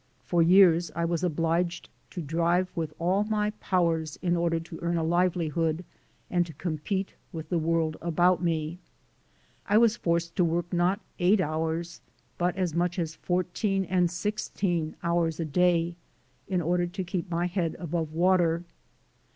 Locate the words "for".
0.23-0.41